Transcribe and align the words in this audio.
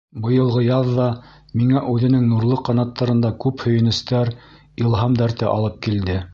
Быйылғы 0.21 0.61
яҙ 0.67 0.87
ҙа 0.99 1.09
миңә 1.61 1.83
үҙенең 1.95 2.25
нурлы 2.31 2.59
ҡанаттарында 2.71 3.33
күп 3.45 3.67
һөйөнөстәр, 3.69 4.35
илһам 4.85 5.23
дәрте 5.25 5.53
алып 5.57 5.81
килде. 5.89 6.21